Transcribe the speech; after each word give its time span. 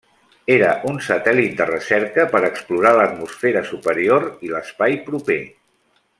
Era 0.53 0.69
un 0.91 0.95
satèl·lit 1.07 1.53
de 1.59 1.67
recerca 1.71 2.25
per 2.31 2.41
explorar 2.49 2.95
l'atmosfera 3.01 3.63
superior 3.75 4.27
i 4.49 4.53
l'espai 4.57 4.99
proper. 5.11 5.41